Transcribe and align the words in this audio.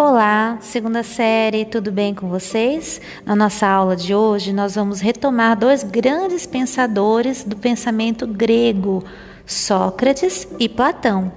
Olá, 0.00 0.58
segunda 0.60 1.02
série, 1.02 1.64
tudo 1.64 1.90
bem 1.90 2.14
com 2.14 2.28
vocês? 2.28 3.00
Na 3.26 3.34
nossa 3.34 3.66
aula 3.66 3.96
de 3.96 4.14
hoje, 4.14 4.52
nós 4.52 4.76
vamos 4.76 5.00
retomar 5.00 5.58
dois 5.58 5.82
grandes 5.82 6.46
pensadores 6.46 7.42
do 7.42 7.56
pensamento 7.56 8.24
grego, 8.24 9.02
Sócrates 9.44 10.46
e 10.56 10.68
Platão. 10.68 11.32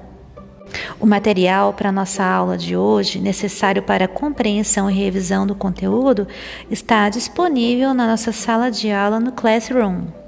O 0.99 1.07
material 1.07 1.73
para 1.73 1.91
nossa 1.91 2.23
aula 2.23 2.55
de 2.55 2.77
hoje, 2.77 3.17
necessário 3.17 3.81
para 3.81 4.07
compreensão 4.07 4.87
e 4.91 4.93
revisão 4.93 5.47
do 5.47 5.55
conteúdo, 5.55 6.27
está 6.69 7.09
disponível 7.09 7.95
na 7.95 8.05
nossa 8.05 8.31
sala 8.31 8.69
de 8.69 8.91
aula 8.91 9.19
no 9.19 9.31
Classroom. 9.31 10.20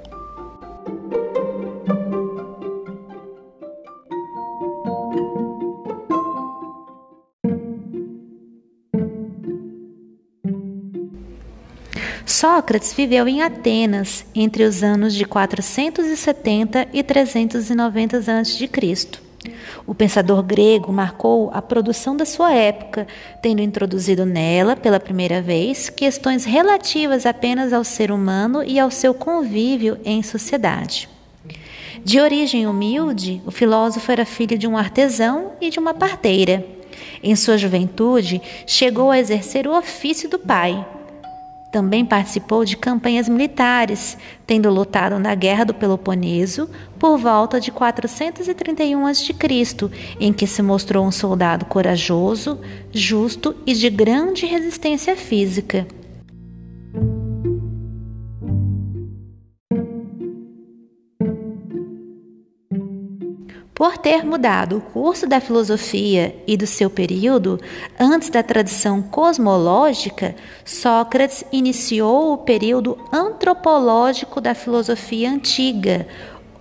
Sócrates 12.44 12.92
viveu 12.92 13.26
em 13.26 13.40
Atenas 13.40 14.22
entre 14.34 14.64
os 14.64 14.82
anos 14.82 15.14
de 15.14 15.24
470 15.24 16.88
e 16.92 17.02
390 17.02 18.18
a.C. 18.18 18.68
O 19.86 19.94
pensador 19.94 20.42
grego 20.42 20.92
marcou 20.92 21.50
a 21.54 21.62
produção 21.62 22.14
da 22.14 22.26
sua 22.26 22.52
época, 22.52 23.06
tendo 23.40 23.62
introduzido 23.62 24.26
nela, 24.26 24.76
pela 24.76 25.00
primeira 25.00 25.40
vez, 25.40 25.88
questões 25.88 26.44
relativas 26.44 27.24
apenas 27.24 27.72
ao 27.72 27.82
ser 27.82 28.10
humano 28.10 28.62
e 28.62 28.78
ao 28.78 28.90
seu 28.90 29.14
convívio 29.14 29.98
em 30.04 30.22
sociedade. 30.22 31.08
De 32.04 32.20
origem 32.20 32.66
humilde, 32.66 33.40
o 33.46 33.50
filósofo 33.50 34.12
era 34.12 34.26
filho 34.26 34.58
de 34.58 34.66
um 34.66 34.76
artesão 34.76 35.52
e 35.62 35.70
de 35.70 35.78
uma 35.78 35.94
parteira. 35.94 36.62
Em 37.22 37.34
sua 37.36 37.56
juventude, 37.56 38.42
chegou 38.66 39.10
a 39.10 39.18
exercer 39.18 39.66
o 39.66 39.74
ofício 39.74 40.28
do 40.28 40.38
pai, 40.38 40.86
também 41.74 42.04
participou 42.04 42.64
de 42.64 42.76
campanhas 42.76 43.28
militares, 43.28 44.16
tendo 44.46 44.70
lutado 44.70 45.18
na 45.18 45.34
Guerra 45.34 45.64
do 45.64 45.74
Peloponeso 45.74 46.70
por 47.00 47.18
volta 47.18 47.58
de 47.58 47.72
431 47.72 49.04
a.C., 49.04 49.34
em 50.20 50.32
que 50.32 50.46
se 50.46 50.62
mostrou 50.62 51.04
um 51.04 51.10
soldado 51.10 51.64
corajoso, 51.64 52.60
justo 52.92 53.56
e 53.66 53.74
de 53.74 53.90
grande 53.90 54.46
resistência 54.46 55.16
física. 55.16 55.84
Por 63.84 63.98
ter 63.98 64.24
mudado 64.24 64.78
o 64.78 64.80
curso 64.80 65.26
da 65.26 65.42
filosofia 65.42 66.34
e 66.46 66.56
do 66.56 66.66
seu 66.66 66.88
período, 66.88 67.60
antes 68.00 68.30
da 68.30 68.42
tradição 68.42 69.02
cosmológica, 69.02 70.34
Sócrates 70.64 71.44
iniciou 71.52 72.32
o 72.32 72.38
período 72.38 72.96
antropológico 73.12 74.40
da 74.40 74.54
filosofia 74.54 75.30
antiga, 75.30 76.08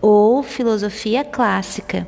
ou 0.01 0.43
filosofia 0.43 1.23
clássica. 1.23 2.05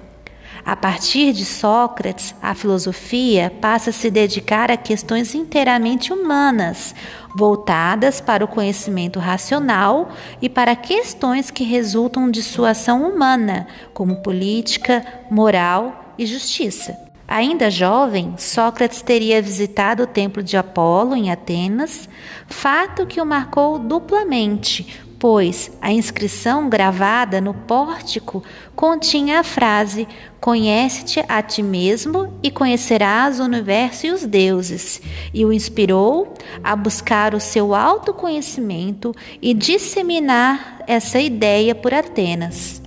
A 0.66 0.76
partir 0.76 1.32
de 1.32 1.46
Sócrates, 1.46 2.34
a 2.42 2.56
filosofia 2.56 3.54
passa 3.62 3.92
a 3.92 3.94
se 3.94 4.10
dedicar 4.10 4.72
a 4.72 4.78
questões 4.78 5.36
inteiramente 5.36 6.12
humanas, 6.12 6.96
voltadas 7.36 8.20
para 8.20 8.44
o 8.44 8.48
conhecimento 8.48 9.20
racional 9.20 10.10
e 10.42 10.50
para 10.50 10.76
questões 10.76 11.52
que 11.52 11.64
resultam 11.64 12.32
de 12.32 12.42
sua 12.42 12.72
ação 12.72 13.08
humana, 13.08 13.68
como 13.94 14.24
política, 14.24 15.06
moral 15.30 16.16
e 16.18 16.26
justiça. 16.26 16.98
Ainda 17.28 17.70
jovem, 17.70 18.34
Sócrates 18.38 19.04
teria 19.04 19.42
visitado 19.42 20.04
o 20.04 20.08
templo 20.08 20.42
de 20.42 20.58
Apolo 20.58 21.16
em 21.16 21.32
Atenas, 21.32 22.10
fato 22.48 23.06
que 23.06 23.22
o 23.22 23.26
marcou 23.26 23.78
duplamente, 23.78 25.05
pois 25.28 25.72
a 25.82 25.92
inscrição 25.92 26.70
gravada 26.70 27.42
no 27.42 27.52
pórtico 27.52 28.44
continha 28.76 29.40
a 29.40 29.44
frase: 29.44 30.08
Conhece-te 30.40 31.26
a 31.28 31.42
ti 31.42 31.64
mesmo 31.64 32.32
e 32.44 32.52
conhecerás 32.52 33.40
o 33.40 33.44
universo 33.44 34.06
e 34.06 34.12
os 34.12 34.24
deuses, 34.24 35.02
e 35.34 35.44
o 35.44 35.52
inspirou 35.52 36.32
a 36.64 36.76
buscar 36.76 37.34
o 37.34 37.40
seu 37.40 37.74
autoconhecimento 37.74 39.16
e 39.42 39.52
disseminar 39.56 40.84
essa 40.86 41.20
ideia 41.20 41.74
por 41.74 41.92
Atenas. 41.92 42.84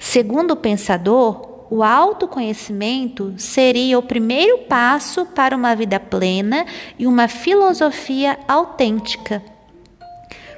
Segundo 0.00 0.50
o 0.50 0.56
pensador, 0.56 1.51
o 1.72 1.82
autoconhecimento 1.82 3.32
seria 3.38 3.98
o 3.98 4.02
primeiro 4.02 4.58
passo 4.68 5.24
para 5.24 5.56
uma 5.56 5.74
vida 5.74 5.98
plena 5.98 6.66
e 6.98 7.06
uma 7.06 7.28
filosofia 7.28 8.38
autêntica. 8.46 9.42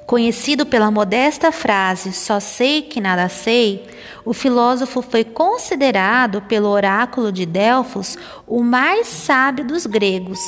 Conhecido 0.09 0.67
pela 0.67 0.91
modesta 0.91 1.53
frase 1.53 2.13
só 2.13 2.41
sei 2.41 2.83
que 2.83 3.01
nada 3.01 3.29
sei, 3.29 3.87
o 4.25 4.35
filósofo 4.35 5.01
foi 5.03 5.23
considerado 5.23 6.43
pelo 6.43 6.69
oráculo 6.69 7.31
de 7.31 7.47
Delfos 7.47 8.19
o 8.45 8.61
mais 8.65 9.07
sábio 9.07 9.65
dos 9.65 9.87
gregos. 9.87 10.41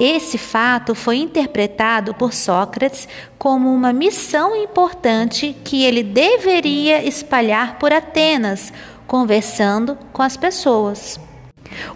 Esse 0.00 0.38
fato 0.38 0.94
foi 0.94 1.18
interpretado 1.18 2.14
por 2.14 2.32
Sócrates 2.32 3.06
como 3.36 3.70
uma 3.74 3.92
missão 3.92 4.56
importante 4.56 5.54
que 5.62 5.84
ele 5.84 6.02
deveria 6.02 7.04
espalhar 7.04 7.78
por 7.78 7.92
Atenas, 7.92 8.72
conversando 9.08 9.98
com 10.12 10.22
as 10.22 10.36
pessoas. 10.36 11.18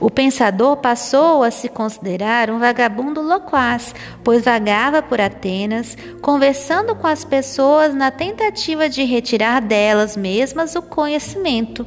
O 0.01 0.11
pensador 0.11 0.79
passou 0.79 1.43
a 1.43 1.51
se 1.51 1.69
considerar 1.69 2.51
um 2.51 2.59
vagabundo 2.59 3.23
loquaz, 3.23 3.95
pois 4.25 4.45
vagava 4.45 5.03
por 5.03 5.21
Atenas, 5.21 5.97
conversando 6.21 6.95
com 6.97 7.07
as 7.07 7.25
pessoas 7.25 7.95
na 7.95 8.11
tentativa 8.11 8.89
de 8.89 9.05
retirar 9.05 9.61
delas 9.61 10.17
mesmas 10.17 10.75
o 10.75 10.83
conhecimento. 10.83 11.87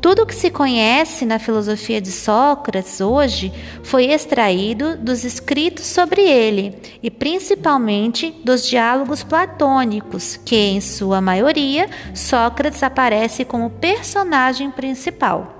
Tudo 0.00 0.22
o 0.22 0.26
que 0.26 0.34
se 0.34 0.48
conhece 0.48 1.26
na 1.26 1.40
filosofia 1.40 2.00
de 2.00 2.12
Sócrates 2.12 3.00
hoje 3.00 3.52
foi 3.82 4.04
extraído 4.12 4.96
dos 4.96 5.24
escritos 5.24 5.86
sobre 5.86 6.22
ele 6.22 6.78
e 7.02 7.10
principalmente 7.10 8.30
dos 8.44 8.64
diálogos 8.64 9.24
platônicos, 9.24 10.36
que, 10.36 10.54
em 10.54 10.80
sua 10.80 11.20
maioria, 11.20 11.90
Sócrates 12.14 12.82
aparece 12.84 13.44
como 13.44 13.70
personagem 13.70 14.70
principal. 14.70 15.56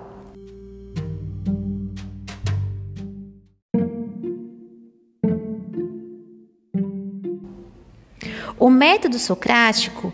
O 8.57 8.71
método 8.71 9.19
socrático 9.19 10.13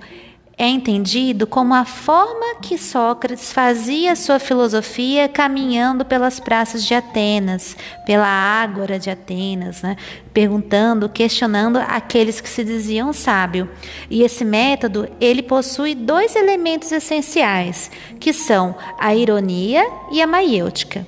é 0.56 0.68
entendido 0.68 1.46
como 1.46 1.74
a 1.74 1.84
forma 1.84 2.56
que 2.62 2.78
Sócrates 2.78 3.52
fazia 3.52 4.14
sua 4.14 4.38
filosofia 4.38 5.28
caminhando 5.28 6.04
pelas 6.04 6.38
praças 6.38 6.84
de 6.84 6.94
Atenas, 6.94 7.76
pela 8.06 8.26
ágora 8.26 8.98
de 8.98 9.10
Atenas, 9.10 9.82
né? 9.82 9.96
perguntando, 10.32 11.08
questionando 11.08 11.78
aqueles 11.78 12.40
que 12.40 12.48
se 12.48 12.62
diziam 12.62 13.12
sábio. 13.12 13.68
E 14.08 14.22
esse 14.22 14.44
método, 14.44 15.08
ele 15.20 15.42
possui 15.42 15.94
dois 15.94 16.36
elementos 16.36 16.92
essenciais, 16.92 17.90
que 18.20 18.32
são 18.32 18.76
a 18.98 19.14
ironia 19.14 19.84
e 20.12 20.22
a 20.22 20.26
maiêutica. 20.26 21.04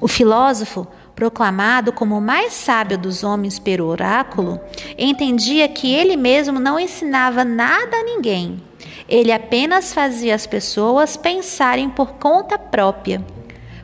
O 0.00 0.08
filósofo 0.08 0.86
proclamado 1.18 1.92
como 1.92 2.16
o 2.16 2.20
mais 2.20 2.52
sábio 2.52 2.96
dos 2.96 3.24
homens 3.24 3.58
pelo 3.58 3.88
oráculo, 3.88 4.60
entendia 4.96 5.68
que 5.68 5.92
ele 5.92 6.16
mesmo 6.16 6.60
não 6.60 6.78
ensinava 6.78 7.44
nada 7.44 7.96
a 7.96 8.04
ninguém. 8.04 8.62
Ele 9.08 9.32
apenas 9.32 9.92
fazia 9.92 10.32
as 10.32 10.46
pessoas 10.46 11.16
pensarem 11.16 11.90
por 11.90 12.12
conta 12.12 12.56
própria. 12.56 13.20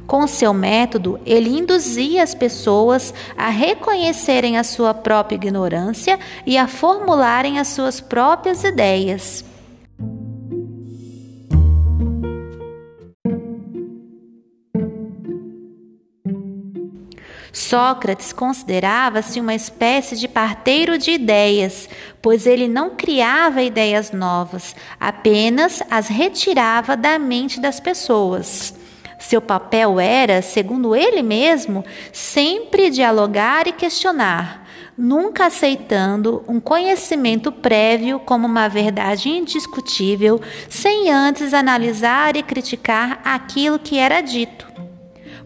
Com 0.07 0.29
seu 0.29 0.55
método, 0.55 1.19
ele 1.27 1.51
induzia 1.51 2.23
as 2.23 2.37
pessoas 2.37 3.13
a 3.37 3.49
reconhecerem 3.49 4.57
a 4.57 4.63
sua 4.63 4.95
própria 4.95 5.35
ignorância 5.35 6.21
e 6.47 6.57
a 6.57 6.69
formularem 6.69 7.59
as 7.59 7.67
suas 7.67 8.01
próprias 8.01 8.63
ideias. 8.63 9.45
Sócrates 17.55 18.33
considerava-se 18.33 19.39
uma 19.39 19.55
espécie 19.55 20.17
de 20.17 20.27
parteiro 20.27 20.99
de 20.99 21.13
ideias, 21.13 21.89
pois 22.21 22.47
ele 22.49 22.67
não 22.67 22.91
criava 22.91 23.63
ideias 23.63 24.11
novas, 24.11 24.75
apenas 24.99 25.81
as 25.89 26.09
retirava 26.09 26.97
da 26.97 27.17
mente 27.17 27.61
das 27.61 27.79
pessoas. 27.79 28.75
Seu 29.21 29.41
papel 29.41 30.01
era, 30.01 30.43
segundo 30.43 30.97
ele 30.97 31.23
mesmo, 31.23 31.85
sempre 32.13 32.91
dialogar 32.91 33.69
e 33.69 33.73
questionar, 33.73 34.67
nunca 34.99 35.47
aceitando 35.47 36.43
um 36.49 36.59
conhecimento 36.59 37.53
prévio 37.53 38.19
como 38.19 38.49
uma 38.49 38.67
verdade 38.67 39.29
indiscutível, 39.29 40.41
sem 40.69 41.09
antes 41.09 41.55
analisar 41.55 42.35
e 42.35 42.43
criticar 42.43 43.21
aquilo 43.25 43.79
que 43.79 43.97
era 43.97 44.21
dito. 44.21 44.75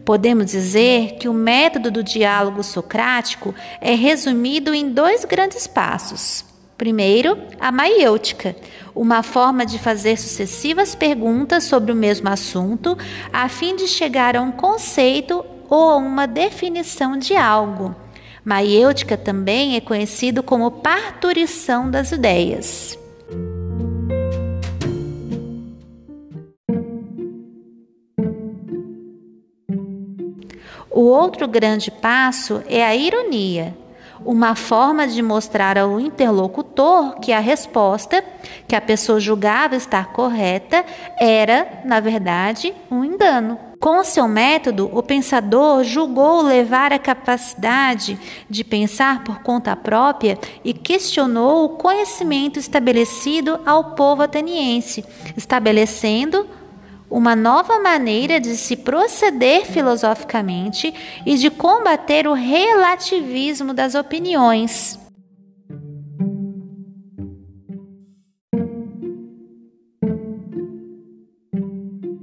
Podemos 0.09 0.47
dizer 0.47 1.17
que 1.19 1.29
o 1.29 1.33
método 1.35 1.91
do 1.91 2.03
diálogo 2.03 2.63
socrático 2.63 3.53
é 3.79 3.93
resumido 3.93 4.73
em 4.73 4.89
dois 4.89 5.23
grandes 5.23 5.67
passos. 5.67 6.43
Primeiro, 6.75 7.37
a 7.59 7.71
maiêutica, 7.71 8.55
uma 8.95 9.21
forma 9.21 9.67
de 9.67 9.77
fazer 9.77 10.17
sucessivas 10.17 10.95
perguntas 10.95 11.65
sobre 11.65 11.91
o 11.91 11.95
mesmo 11.95 12.27
assunto, 12.27 12.97
a 13.31 13.47
fim 13.49 13.75
de 13.75 13.87
chegar 13.87 14.35
a 14.35 14.41
um 14.41 14.51
conceito 14.51 15.45
ou 15.69 15.91
a 15.91 15.97
uma 15.97 16.25
definição 16.25 17.15
de 17.15 17.35
algo. 17.35 17.95
Maiêutica 18.43 19.15
também 19.15 19.75
é 19.75 19.79
conhecido 19.79 20.41
como 20.41 20.71
parturição 20.71 21.87
das 21.87 22.11
ideias. 22.11 22.98
O 30.99 31.03
outro 31.03 31.47
grande 31.47 31.89
passo 31.89 32.61
é 32.67 32.85
a 32.85 32.93
ironia, 32.93 33.73
uma 34.25 34.53
forma 34.53 35.07
de 35.07 35.21
mostrar 35.21 35.77
ao 35.77 35.97
interlocutor 35.97 37.21
que 37.21 37.31
a 37.31 37.39
resposta 37.39 38.21
que 38.67 38.75
a 38.75 38.81
pessoa 38.81 39.17
julgava 39.17 39.77
estar 39.77 40.11
correta 40.11 40.83
era, 41.17 41.83
na 41.85 42.01
verdade, 42.01 42.73
um 42.91 43.05
engano. 43.05 43.57
Com 43.79 44.03
seu 44.03 44.27
método, 44.27 44.91
o 44.93 45.01
pensador 45.01 45.85
julgou 45.85 46.41
levar 46.41 46.91
a 46.91 46.99
capacidade 46.99 48.19
de 48.49 48.61
pensar 48.65 49.23
por 49.23 49.41
conta 49.41 49.73
própria 49.77 50.37
e 50.65 50.73
questionou 50.73 51.63
o 51.63 51.69
conhecimento 51.77 52.59
estabelecido 52.59 53.57
ao 53.65 53.95
povo 53.95 54.23
ateniense, 54.23 55.05
estabelecendo 55.37 56.45
uma 57.09 57.35
nova 57.35 57.79
maneira 57.79 58.39
de 58.39 58.55
se 58.55 58.75
proceder 58.75 59.65
filosoficamente 59.65 60.93
e 61.25 61.35
de 61.35 61.49
combater 61.49 62.27
o 62.27 62.33
relativismo 62.33 63.73
das 63.73 63.95
opiniões. 63.95 64.99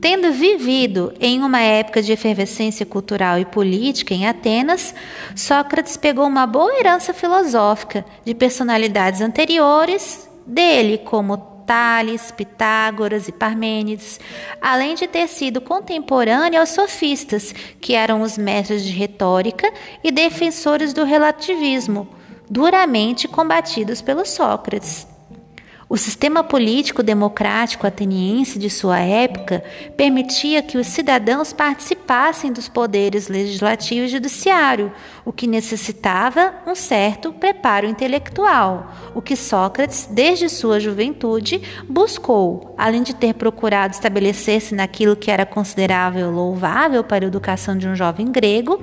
Tendo 0.01 0.31
vivido 0.31 1.13
em 1.19 1.43
uma 1.43 1.61
época 1.61 2.01
de 2.01 2.13
efervescência 2.13 2.87
cultural 2.87 3.41
e 3.41 3.45
política 3.45 4.15
em 4.15 4.25
Atenas, 4.25 4.95
Sócrates 5.35 5.97
pegou 5.97 6.27
uma 6.27 6.47
boa 6.47 6.79
herança 6.79 7.13
filosófica 7.13 8.05
de 8.25 8.33
personalidades 8.33 9.21
anteriores 9.21 10.31
dele, 10.47 10.99
como 10.99 11.56
Tales, 11.67 12.31
Pitágoras 12.31 13.27
e 13.27 13.33
Parmênides, 13.33 14.21
além 14.61 14.95
de 14.95 15.07
ter 15.07 15.27
sido 15.27 15.61
contemporâneo 15.61 16.61
aos 16.61 16.71
sofistas, 16.71 17.53
que 17.81 17.95
eram 17.95 18.23
os 18.23 18.39
mestres 18.39 18.85
de 18.85 18.93
retórica 18.93 19.71
e 20.03 20.13
defensores 20.13 20.93
do 20.93 21.05
relativismo, 21.05 22.09
duramente 22.49 23.27
combatidos 23.27 24.01
pelo 24.01 24.25
Sócrates. 24.25 25.16
O 25.89 25.97
sistema 25.97 26.43
político 26.43 27.01
democrático 27.01 27.87
ateniense 27.87 28.59
de 28.59 28.69
sua 28.69 28.99
época 28.99 29.63
permitia 29.97 30.61
que 30.61 30.77
os 30.77 30.89
cidadãos 30.89 31.53
participassem 31.53 32.53
dos 32.53 32.69
poderes 32.69 33.29
legislativo 33.29 34.05
e 34.05 34.09
judiciário, 34.09 34.93
o 35.25 35.33
que 35.33 35.47
necessitava 35.47 36.53
um 36.67 36.75
certo 36.75 37.33
preparo 37.33 37.87
intelectual, 37.87 38.93
o 39.15 39.23
que 39.23 39.37
Sócrates, 39.37 40.09
desde 40.11 40.49
sua 40.49 40.81
juventude, 40.81 41.63
buscou, 41.89 42.75
além 42.77 43.05
de 43.05 43.15
ter 43.15 43.35
procurado 43.35 43.95
estabelecer-se 43.95 44.75
naquilo 44.75 45.15
que 45.15 45.31
era 45.31 45.47
considerável 45.47 46.33
louvável 46.33 47.05
para 47.05 47.25
a 47.25 47.29
educação 47.29 47.79
de 47.79 47.87
um 47.87 47.95
jovem 47.95 48.33
grego, 48.33 48.81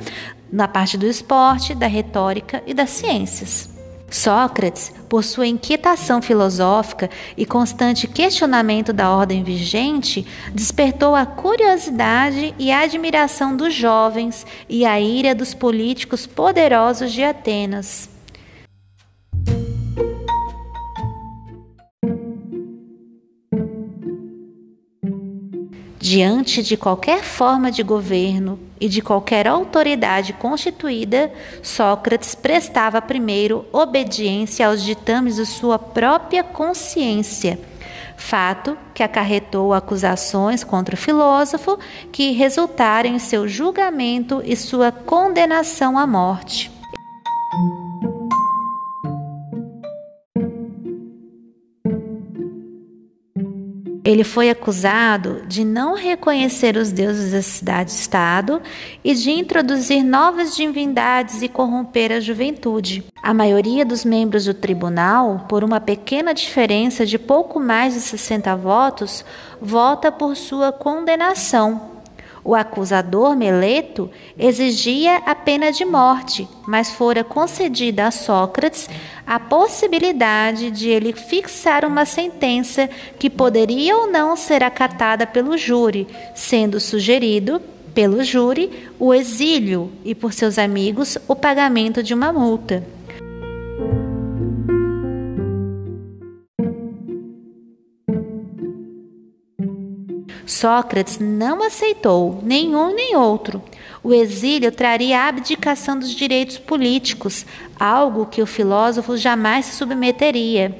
na 0.49 0.69
parte 0.69 0.97
do 0.97 1.05
esporte, 1.05 1.75
da 1.75 1.87
retórica 1.87 2.63
e 2.65 2.73
das 2.73 2.91
ciências. 2.91 3.72
Sócrates, 4.13 4.93
por 5.09 5.23
sua 5.23 5.47
inquietação 5.47 6.21
filosófica 6.21 7.09
e 7.35 7.47
constante 7.47 8.07
questionamento 8.07 8.93
da 8.93 9.09
ordem 9.09 9.43
vigente, 9.43 10.25
despertou 10.53 11.15
a 11.15 11.25
curiosidade 11.25 12.53
e 12.59 12.71
a 12.71 12.81
admiração 12.81 13.57
dos 13.57 13.73
jovens 13.73 14.45
e 14.69 14.85
a 14.85 14.99
ira 15.01 15.33
dos 15.33 15.55
políticos 15.55 16.27
poderosos 16.27 17.11
de 17.11 17.23
Atenas. 17.23 18.12
Diante 26.13 26.61
de 26.61 26.77
qualquer 26.77 27.23
forma 27.23 27.71
de 27.71 27.81
governo 27.81 28.59
e 28.79 28.87
de 28.87 29.01
qualquer 29.01 29.47
autoridade 29.47 30.31
constituída, 30.31 31.33
Sócrates 31.63 32.35
prestava 32.35 33.01
primeiro 33.01 33.65
obediência 33.73 34.67
aos 34.67 34.83
ditames 34.83 35.37
de 35.37 35.45
sua 35.47 35.79
própria 35.79 36.43
consciência, 36.43 37.59
fato 38.15 38.77
que 38.93 39.01
acarretou 39.01 39.73
acusações 39.73 40.63
contra 40.63 40.93
o 40.93 40.99
filósofo 40.99 41.79
que 42.11 42.29
resultaram 42.33 43.09
em 43.09 43.17
seu 43.17 43.47
julgamento 43.47 44.39
e 44.45 44.55
sua 44.55 44.91
condenação 44.91 45.97
à 45.97 46.05
morte. 46.05 46.72
Ele 54.05 54.23
foi 54.25 54.49
acusado 54.49 55.43
de 55.47 55.63
não 55.63 55.95
reconhecer 55.95 56.75
os 56.75 56.91
deuses 56.91 57.31
da 57.31 57.41
cidade-estado 57.41 58.61
e 59.01 59.13
de 59.15 59.31
introduzir 59.31 60.03
novas 60.03 60.55
divindades 60.55 61.41
e 61.41 61.47
corromper 61.47 62.11
a 62.11 62.19
juventude. 62.19 63.05
A 63.21 63.33
maioria 63.33 63.85
dos 63.85 64.03
membros 64.03 64.43
do 64.43 64.53
tribunal, 64.53 65.45
por 65.47 65.63
uma 65.63 65.79
pequena 65.79 66.33
diferença 66.33 67.05
de 67.05 67.17
pouco 67.17 67.61
mais 67.61 67.93
de 67.93 68.01
60 68.01 68.53
votos, 68.57 69.23
vota 69.61 70.11
por 70.11 70.35
sua 70.35 70.73
condenação. 70.73 71.92
O 72.45 72.53
acusador 72.53 73.35
Meleto 73.37 74.11
exigia 74.37 75.17
a 75.25 75.33
pena 75.33 75.71
de 75.71 75.85
morte, 75.85 76.47
mas 76.67 76.91
fora 76.91 77.23
concedida 77.23 78.07
a 78.07 78.11
Sócrates 78.11 78.89
a 79.25 79.39
possibilidade 79.39 80.69
de 80.69 80.89
ele 80.89 81.13
fixar 81.13 81.85
uma 81.85 82.05
sentença 82.05 82.89
que 83.17 83.29
poderia 83.29 83.95
ou 83.95 84.07
não 84.07 84.35
ser 84.35 84.61
acatada 84.61 85.25
pelo 85.25 85.57
júri, 85.57 86.05
sendo 86.35 86.81
sugerido 86.81 87.61
pelo 87.93 88.23
júri 88.23 88.89
o 88.99 89.13
exílio 89.13 89.91
e 90.03 90.13
por 90.13 90.33
seus 90.33 90.57
amigos 90.57 91.17
o 91.27 91.35
pagamento 91.35 92.03
de 92.03 92.13
uma 92.13 92.33
multa. 92.33 92.83
Sócrates 100.45 101.19
não 101.19 101.63
aceitou 101.63 102.39
nenhum 102.43 102.93
nem 102.93 103.15
outro. 103.15 103.61
O 104.03 104.13
exílio 104.13 104.71
traria 104.71 105.21
a 105.21 105.27
abdicação 105.27 105.97
dos 105.97 106.09
direitos 106.09 106.57
políticos, 106.57 107.45
algo 107.79 108.25
que 108.25 108.41
o 108.41 108.45
filósofo 108.45 109.15
jamais 109.15 109.65
se 109.65 109.75
submeteria. 109.75 110.75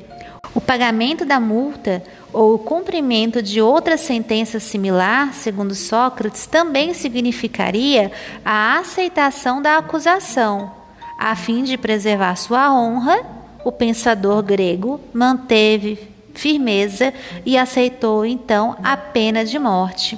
O 0.54 0.62
pagamento 0.62 1.26
da 1.26 1.40
multa 1.40 2.04
ou 2.32 2.56
o 2.56 2.60
cumprimento 2.60 3.42
de 3.42 3.62
outra 3.62 3.98
sentença 3.98 4.60
similar, 4.60 5.34
segundo 5.34 5.74
Sócrates, 5.74 6.46
também 6.46 6.94
significaria 6.94 8.12
a 8.44 8.80
aceitação 8.80 9.62
da 9.62 9.78
acusação. 9.78 10.72
A 11.18 11.36
fim 11.36 11.64
de 11.64 11.78
preservar 11.78 12.36
sua 12.36 12.74
honra, 12.74 13.22
o 13.64 13.72
pensador 13.72 14.44
grego 14.44 15.00
manteve 15.14 16.13
firmeza 16.34 17.14
e 17.46 17.58
aceitou 17.58 18.26
então 18.26 18.78
a 18.84 18.98
pena 18.98 19.46
de 19.46 19.58
morte. 19.60 20.18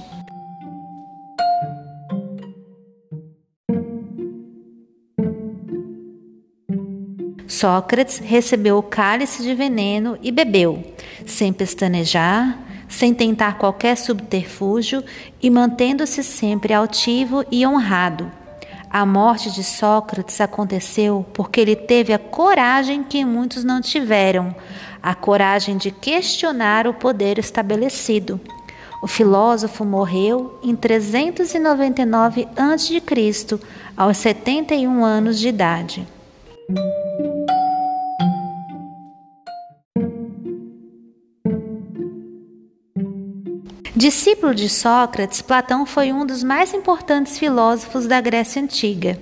Sócrates 7.47 8.19
recebeu 8.19 8.77
o 8.77 8.83
cálice 8.83 9.41
de 9.41 9.53
veneno 9.53 10.17
e 10.21 10.31
bebeu, 10.31 10.83
sem 11.25 11.53
pestanejar, 11.53 12.59
sem 12.87 13.13
tentar 13.13 13.57
qualquer 13.57 13.95
subterfúgio 13.95 15.03
e 15.41 15.49
mantendo-se 15.49 16.23
sempre 16.23 16.73
altivo 16.73 17.45
e 17.51 17.65
honrado. 17.65 18.31
A 18.89 19.05
morte 19.05 19.51
de 19.51 19.63
Sócrates 19.63 20.39
aconteceu 20.39 21.25
porque 21.33 21.59
ele 21.59 21.75
teve 21.75 22.13
a 22.13 22.19
coragem 22.19 23.03
que 23.03 23.25
muitos 23.25 23.63
não 23.63 23.81
tiveram, 23.81 24.55
a 25.05 25.13
coragem 25.13 25.77
de 25.77 25.91
questionar 25.91 26.87
o 26.87 26.93
poder 26.93 27.37
estabelecido. 27.37 28.41
O 29.03 29.07
filósofo 29.07 29.85
morreu 29.85 30.59
em 30.63 30.75
399 30.75 32.47
a.C., 32.57 33.59
aos 33.95 34.17
71 34.17 35.05
anos 35.05 35.37
de 35.39 35.47
idade. 35.47 36.07
Discípulo 43.95 44.55
de 44.55 44.67
Sócrates, 44.67 45.39
Platão 45.39 45.85
foi 45.85 46.11
um 46.11 46.25
dos 46.25 46.41
mais 46.41 46.73
importantes 46.73 47.37
filósofos 47.37 48.07
da 48.07 48.19
Grécia 48.19 48.59
Antiga. 48.59 49.19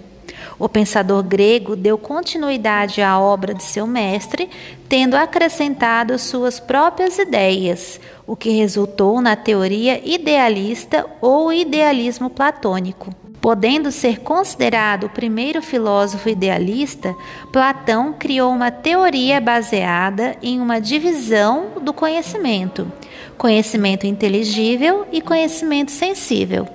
O 0.60 0.70
pensador 0.70 1.24
grego 1.24 1.76
deu 1.76 1.98
continuidade 1.98 3.02
à 3.02 3.20
obra 3.20 3.54
de 3.54 3.64
seu 3.64 3.88
mestre, 3.88 4.50
tendo 4.88 5.16
acrescentado 5.16 6.18
suas 6.20 6.60
próprias 6.60 7.18
ideias, 7.18 8.00
o 8.26 8.36
que 8.36 8.50
resultou 8.52 9.22
na 9.22 9.36
teoria 9.36 10.02
idealista 10.04 11.06
ou 11.22 11.52
idealismo 11.52 12.30
platônico. 12.30 13.10
Podendo 13.44 13.92
ser 13.92 14.22
considerado 14.22 15.04
o 15.04 15.10
primeiro 15.10 15.62
filósofo 15.62 16.30
idealista, 16.30 17.14
Platão 17.52 18.14
criou 18.14 18.50
uma 18.54 18.72
teoria 18.72 19.42
baseada 19.42 20.38
em 20.42 20.62
uma 20.62 20.80
divisão 20.80 21.72
do 21.82 21.92
conhecimento: 21.92 22.90
conhecimento 23.38 24.08
inteligível 24.08 25.06
e 25.12 25.22
conhecimento 25.22 25.92
sensível. 25.92 26.66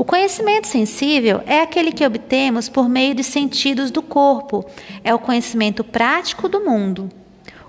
O 0.00 0.04
conhecimento 0.04 0.66
sensível 0.66 1.42
é 1.44 1.60
aquele 1.60 1.92
que 1.92 2.06
obtemos 2.06 2.70
por 2.70 2.88
meio 2.88 3.14
de 3.14 3.22
sentidos 3.22 3.90
do 3.90 4.00
corpo, 4.00 4.64
é 5.04 5.14
o 5.14 5.18
conhecimento 5.18 5.84
prático 5.84 6.48
do 6.48 6.64
mundo. 6.64 7.10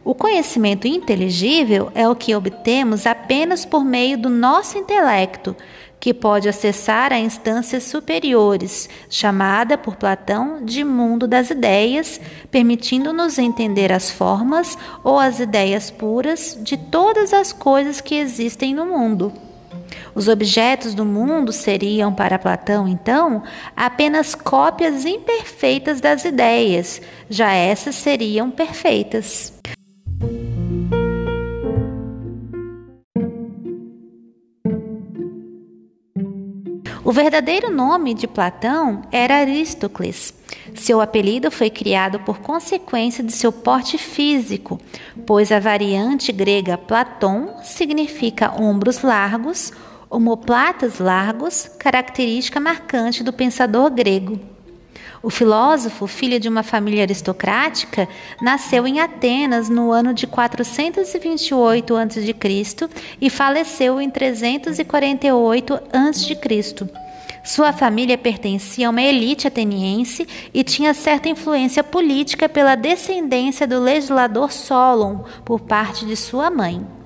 O 0.02 0.16
conhecimento 0.16 0.88
inteligível 0.88 1.92
é 1.94 2.08
o 2.08 2.16
que 2.16 2.34
obtemos 2.34 3.06
apenas 3.06 3.66
por 3.66 3.84
meio 3.84 4.18
do 4.18 4.30
nosso 4.30 4.78
intelecto, 4.78 5.54
que 6.00 6.14
pode 6.14 6.48
acessar 6.48 7.12
a 7.12 7.20
instâncias 7.20 7.84
superiores, 7.84 8.90
chamada 9.10 9.78
por 9.78 9.98
Platão 9.98 10.64
de 10.64 10.86
mundo 10.86 11.28
das 11.28 11.50
ideias, 11.50 12.18
permitindo-nos 12.50 13.38
entender 13.38 13.92
as 13.92 14.10
formas 14.10 14.78
ou 15.04 15.20
as 15.20 15.42
ideias 15.42 15.92
puras 15.92 16.58
de 16.62 16.78
todas 16.78 17.34
as 17.34 17.52
coisas 17.52 18.00
que 18.00 18.16
existem 18.16 18.74
no 18.74 18.86
mundo. 18.86 19.51
Os 20.14 20.28
objetos 20.28 20.94
do 20.94 21.06
mundo 21.06 21.54
seriam, 21.54 22.14
para 22.14 22.38
Platão, 22.38 22.88
então, 22.88 23.44
apenas 23.76 24.36
cópias 24.36 25.06
imperfeitas 25.06 26.02
das 26.02 26.26
ideias, 26.26 27.02
já 27.30 27.54
essas 27.54 27.96
seriam 27.96 28.52
perfeitas. 28.52 29.54
O 37.04 37.14
verdadeiro 37.14 37.70
nome 37.70 38.14
de 38.14 38.28
Platão 38.28 39.02
era 39.12 39.40
Aristócles. 39.40 40.34
Seu 40.76 41.02
apelido 41.02 41.52
foi 41.52 41.70
criado 41.70 42.20
por 42.20 42.40
consequência 42.40 43.24
de 43.24 43.32
seu 43.32 43.52
porte 43.52 43.98
físico, 43.98 44.80
pois 45.26 45.52
a 45.52 45.60
variante 45.60 46.32
grega 46.32 46.78
Platon 46.78 47.58
significa 47.64 48.54
ombros 48.58 49.02
largos, 49.02 49.74
omoplatas 50.12 51.00
largos, 51.00 51.72
característica 51.80 52.60
marcante 52.60 53.24
do 53.24 53.32
pensador 53.32 53.90
grego. 53.90 54.38
O 55.24 55.30
filósofo, 55.30 56.08
filho 56.08 56.40
de 56.40 56.50
uma 56.50 56.64
família 56.64 57.04
aristocrática, 57.04 58.10
nasceu 58.42 58.86
em 58.86 59.00
Atenas 59.00 59.70
no 59.70 59.92
ano 59.92 60.14
de 60.14 60.28
428 60.28 61.96
a.C. 61.96 62.36
e 63.22 63.30
faleceu 63.30 64.02
em 64.02 64.10
348 64.10 65.74
a.C. 65.94 66.92
Sua 67.44 67.72
família 67.72 68.18
pertencia 68.18 68.88
a 68.88 68.90
uma 68.90 69.02
elite 69.02 69.48
ateniense 69.48 70.28
e 70.54 70.64
tinha 70.64 70.94
certa 70.94 71.30
influência 71.30 71.84
política 71.84 72.50
pela 72.50 72.76
descendência 72.76 73.66
do 73.66 73.80
legislador 73.80 74.52
Solon 74.52 75.24
por 75.46 75.62
parte 75.62 76.06
de 76.06 76.16
sua 76.16 76.52
mãe. 76.52 77.01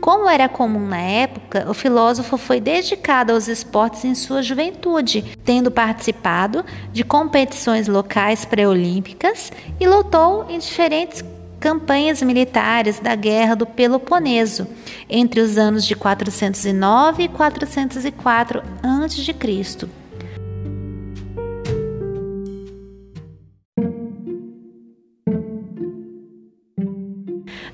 Como 0.00 0.28
era 0.30 0.48
comum 0.48 0.86
na 0.86 0.98
época, 0.98 1.66
o 1.68 1.74
filósofo 1.74 2.38
foi 2.38 2.58
dedicado 2.58 3.32
aos 3.32 3.48
esportes 3.48 4.02
em 4.04 4.14
sua 4.14 4.40
juventude, 4.40 5.22
tendo 5.44 5.70
participado 5.70 6.64
de 6.90 7.04
competições 7.04 7.86
locais 7.86 8.46
pré-olímpicas 8.46 9.52
e 9.78 9.86
lutou 9.86 10.46
em 10.48 10.58
diferentes 10.58 11.22
campanhas 11.60 12.22
militares 12.22 12.98
da 12.98 13.14
Guerra 13.14 13.54
do 13.54 13.66
Peloponeso, 13.66 14.66
entre 15.06 15.40
os 15.40 15.58
anos 15.58 15.84
de 15.84 15.94
409 15.94 17.24
e 17.24 17.28
404 17.28 18.62
a.C. 18.82 19.88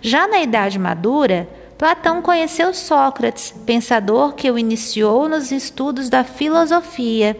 Já 0.00 0.26
na 0.28 0.40
idade 0.40 0.78
madura, 0.78 1.48
Platão 1.78 2.22
conheceu 2.22 2.72
Sócrates, 2.72 3.54
pensador 3.66 4.34
que 4.34 4.50
o 4.50 4.58
iniciou 4.58 5.28
nos 5.28 5.52
estudos 5.52 6.08
da 6.08 6.24
filosofia. 6.24 7.36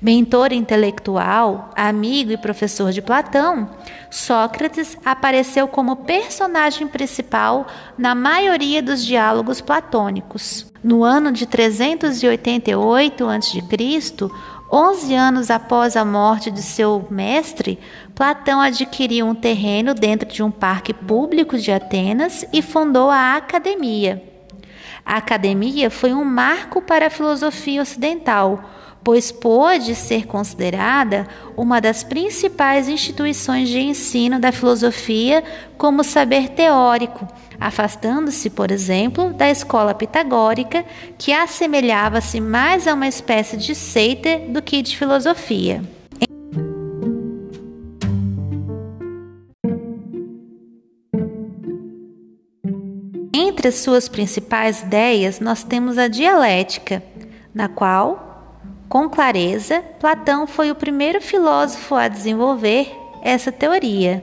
Mentor 0.00 0.52
intelectual, 0.52 1.70
amigo 1.74 2.30
e 2.30 2.36
professor 2.36 2.92
de 2.92 3.02
Platão, 3.02 3.70
Sócrates 4.10 4.96
apareceu 5.04 5.66
como 5.66 5.96
personagem 5.96 6.86
principal 6.86 7.66
na 7.98 8.14
maioria 8.14 8.80
dos 8.80 9.04
diálogos 9.04 9.60
platônicos. 9.60 10.66
No 10.82 11.02
ano 11.02 11.32
de 11.32 11.46
388 11.46 13.28
a.C., 13.28 13.62
11 14.76 15.14
anos 15.14 15.50
após 15.52 15.96
a 15.96 16.04
morte 16.04 16.50
de 16.50 16.60
seu 16.60 17.06
mestre, 17.08 17.78
Platão 18.12 18.60
adquiriu 18.60 19.24
um 19.24 19.32
terreno 19.32 19.94
dentro 19.94 20.28
de 20.28 20.42
um 20.42 20.50
parque 20.50 20.92
público 20.92 21.56
de 21.56 21.70
Atenas 21.70 22.44
e 22.52 22.60
fundou 22.60 23.08
a 23.08 23.36
Academia. 23.36 24.20
A 25.06 25.18
Academia 25.18 25.90
foi 25.90 26.12
um 26.12 26.24
marco 26.24 26.82
para 26.82 27.06
a 27.06 27.10
filosofia 27.10 27.82
ocidental 27.82 28.64
pois 29.04 29.30
pôde 29.30 29.94
ser 29.94 30.26
considerada 30.26 31.28
uma 31.56 31.78
das 31.80 32.02
principais 32.02 32.88
instituições 32.88 33.68
de 33.68 33.78
ensino 33.78 34.40
da 34.40 34.50
filosofia 34.50 35.44
como 35.76 36.02
saber 36.02 36.48
teórico, 36.48 37.28
afastando-se, 37.60 38.48
por 38.48 38.70
exemplo, 38.70 39.34
da 39.34 39.50
escola 39.50 39.94
pitagórica, 39.94 40.84
que 41.18 41.32
assemelhava-se 41.32 42.40
mais 42.40 42.88
a 42.88 42.94
uma 42.94 43.06
espécie 43.06 43.58
de 43.58 43.74
seita 43.74 44.38
do 44.48 44.62
que 44.62 44.80
de 44.80 44.96
filosofia. 44.96 45.82
Entre 53.34 53.68
as 53.68 53.76
suas 53.76 54.08
principais 54.08 54.82
ideias, 54.82 55.40
nós 55.40 55.62
temos 55.62 55.98
a 55.98 56.08
dialética, 56.08 57.02
na 57.54 57.68
qual 57.68 58.23
com 58.88 59.08
clareza, 59.08 59.82
Platão 59.98 60.46
foi 60.46 60.70
o 60.70 60.74
primeiro 60.74 61.20
filósofo 61.20 61.94
a 61.94 62.08
desenvolver 62.08 62.92
essa 63.22 63.50
teoria. 63.50 64.22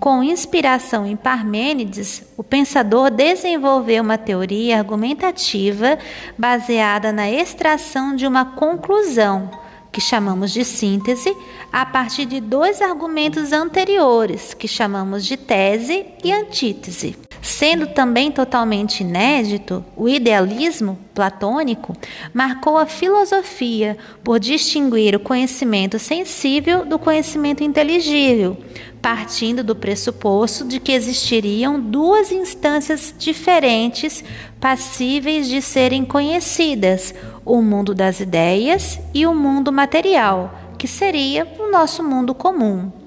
Com 0.00 0.20
inspiração 0.20 1.06
em 1.06 1.14
Parmênides, 1.14 2.24
o 2.36 2.42
pensador 2.42 3.08
desenvolveu 3.08 4.02
uma 4.02 4.18
teoria 4.18 4.78
argumentativa 4.78 5.96
baseada 6.36 7.12
na 7.12 7.30
extração 7.30 8.16
de 8.16 8.26
uma 8.26 8.44
conclusão, 8.44 9.48
que 9.92 10.00
chamamos 10.00 10.50
de 10.50 10.64
síntese, 10.64 11.36
a 11.72 11.86
partir 11.86 12.24
de 12.24 12.40
dois 12.40 12.82
argumentos 12.82 13.52
anteriores, 13.52 14.54
que 14.54 14.66
chamamos 14.66 15.24
de 15.24 15.36
tese 15.36 16.06
e 16.24 16.32
antítese. 16.32 17.16
Sendo 17.42 17.88
também 17.88 18.30
totalmente 18.30 19.00
inédito, 19.00 19.84
o 19.96 20.08
idealismo 20.08 20.96
platônico 21.12 21.92
marcou 22.32 22.78
a 22.78 22.86
filosofia 22.86 23.98
por 24.22 24.38
distinguir 24.38 25.16
o 25.16 25.20
conhecimento 25.20 25.98
sensível 25.98 26.84
do 26.84 27.00
conhecimento 27.00 27.64
inteligível, 27.64 28.56
partindo 29.02 29.64
do 29.64 29.74
pressuposto 29.74 30.64
de 30.64 30.78
que 30.78 30.92
existiriam 30.92 31.80
duas 31.80 32.30
instâncias 32.30 33.12
diferentes 33.18 34.22
passíveis 34.60 35.48
de 35.48 35.60
serem 35.60 36.04
conhecidas: 36.04 37.12
o 37.44 37.60
mundo 37.60 37.92
das 37.92 38.20
ideias 38.20 39.00
e 39.12 39.26
o 39.26 39.34
mundo 39.34 39.72
material, 39.72 40.54
que 40.78 40.86
seria 40.86 41.44
o 41.58 41.72
nosso 41.72 42.04
mundo 42.04 42.36
comum. 42.36 43.01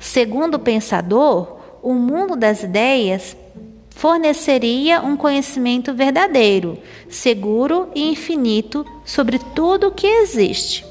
Segundo 0.00 0.54
o 0.54 0.58
pensador, 0.58 1.58
o 1.82 1.92
mundo 1.92 2.34
das 2.34 2.62
ideias 2.62 3.36
forneceria 3.90 5.02
um 5.02 5.16
conhecimento 5.16 5.92
verdadeiro, 5.92 6.78
seguro 7.08 7.88
e 7.94 8.10
infinito 8.10 8.84
sobre 9.04 9.38
tudo 9.54 9.88
o 9.88 9.92
que 9.92 10.06
existe. 10.06 10.86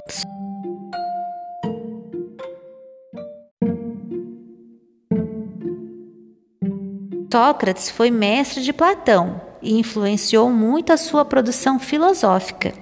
Sócrates 7.31 7.89
foi 7.89 8.09
mestre 8.11 8.63
de 8.63 8.71
Platão, 8.71 9.41
e 9.61 9.77
influenciou 9.77 10.49
muito 10.49 10.93
a 10.93 10.97
sua 10.97 11.25
produção 11.25 11.79
filosófica. 11.79 12.73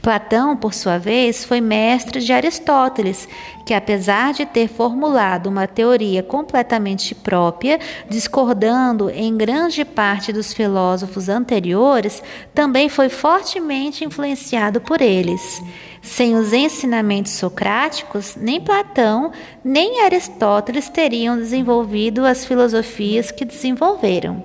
Platão, 0.00 0.56
por 0.56 0.74
sua 0.74 0.98
vez, 0.98 1.44
foi 1.44 1.60
mestre 1.60 2.20
de 2.20 2.32
Aristóteles, 2.32 3.28
que, 3.64 3.72
apesar 3.72 4.32
de 4.32 4.44
ter 4.44 4.68
formulado 4.68 5.46
uma 5.46 5.66
teoria 5.66 6.22
completamente 6.22 7.14
própria, 7.14 7.78
discordando 8.08 9.08
em 9.10 9.36
grande 9.36 9.84
parte 9.84 10.32
dos 10.32 10.52
filósofos 10.52 11.28
anteriores, 11.28 12.22
também 12.54 12.88
foi 12.88 13.08
fortemente 13.08 14.04
influenciado 14.04 14.80
por 14.80 15.00
eles. 15.00 15.62
Sem 16.02 16.34
os 16.34 16.52
ensinamentos 16.52 17.32
socráticos, 17.32 18.34
nem 18.34 18.60
Platão 18.60 19.30
nem 19.64 20.00
Aristóteles 20.00 20.88
teriam 20.88 21.36
desenvolvido 21.36 22.26
as 22.26 22.44
filosofias 22.44 23.30
que 23.30 23.44
desenvolveram. 23.44 24.44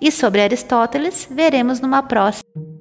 E 0.00 0.10
sobre 0.12 0.42
Aristóteles, 0.42 1.26
veremos 1.30 1.80
numa 1.80 2.02
próxima. 2.02 2.71